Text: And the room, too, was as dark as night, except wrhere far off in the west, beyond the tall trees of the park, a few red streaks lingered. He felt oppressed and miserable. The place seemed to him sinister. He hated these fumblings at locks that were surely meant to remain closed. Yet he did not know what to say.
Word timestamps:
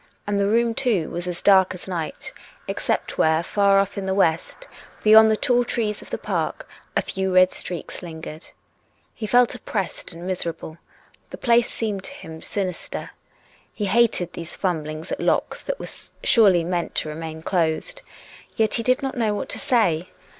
And 0.25 0.39
the 0.39 0.47
room, 0.47 0.73
too, 0.73 1.11
was 1.11 1.27
as 1.27 1.43
dark 1.43 1.75
as 1.75 1.87
night, 1.87 2.33
except 2.67 3.17
wrhere 3.17 3.43
far 3.45 3.77
off 3.77 3.99
in 3.99 4.07
the 4.07 4.15
west, 4.15 4.67
beyond 5.03 5.29
the 5.29 5.37
tall 5.37 5.63
trees 5.63 6.01
of 6.01 6.09
the 6.09 6.17
park, 6.17 6.67
a 6.97 7.03
few 7.03 7.31
red 7.35 7.51
streaks 7.51 8.01
lingered. 8.01 8.47
He 9.13 9.27
felt 9.27 9.53
oppressed 9.53 10.11
and 10.11 10.25
miserable. 10.25 10.79
The 11.29 11.37
place 11.37 11.69
seemed 11.71 12.03
to 12.05 12.13
him 12.13 12.41
sinister. 12.41 13.11
He 13.71 13.85
hated 13.85 14.33
these 14.33 14.55
fumblings 14.55 15.11
at 15.11 15.19
locks 15.19 15.63
that 15.65 15.79
were 15.79 15.85
surely 16.23 16.63
meant 16.63 16.95
to 16.95 17.09
remain 17.09 17.43
closed. 17.43 18.01
Yet 18.55 18.73
he 18.73 18.81
did 18.81 19.03
not 19.03 19.15
know 19.15 19.35
what 19.35 19.49
to 19.49 19.59
say. 19.59 20.09